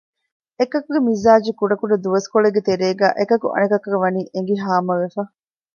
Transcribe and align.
އެކަކުގެ 0.59 0.99
މިޒާޖު 1.07 1.51
ކުޑަ 1.59 1.75
ކުޑަ 1.81 1.95
ދުވަސްކޮޅެއްގެ 2.03 2.61
ތެރޭގައި 2.67 3.15
އެކަކު 3.17 3.47
އަނެކަކަށް 3.53 4.01
ވަނީ 4.03 4.21
އެނގި 4.33 4.55
ހާމަވެފަ 4.63 5.21